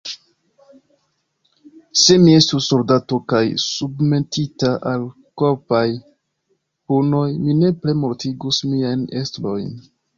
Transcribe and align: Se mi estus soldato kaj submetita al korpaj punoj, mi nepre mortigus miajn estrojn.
Se 2.03 2.15
mi 2.21 2.33
estus 2.37 2.69
soldato 2.71 3.19
kaj 3.35 3.43
submetita 3.65 4.73
al 4.95 5.07
korpaj 5.45 5.85
punoj, 6.11 7.25
mi 7.47 7.61
nepre 7.65 7.99
mortigus 8.05 8.67
miajn 8.77 9.11
estrojn. 9.25 9.75